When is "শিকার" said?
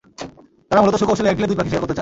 1.69-1.81